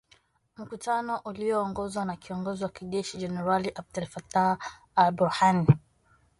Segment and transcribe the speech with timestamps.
[0.57, 4.57] mkutano ulioongozwa na kiongozi wa kijeshi jenerali Abdel Fattah
[4.95, 5.67] alBurhan